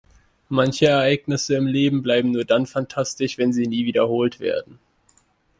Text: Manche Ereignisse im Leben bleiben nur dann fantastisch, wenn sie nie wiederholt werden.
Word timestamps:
Manche 0.49 0.87
Ereignisse 0.87 1.55
im 1.57 1.67
Leben 1.67 2.01
bleiben 2.01 2.31
nur 2.31 2.43
dann 2.43 2.65
fantastisch, 2.65 3.37
wenn 3.37 3.53
sie 3.53 3.67
nie 3.67 3.85
wiederholt 3.85 4.39
werden. 4.39 4.79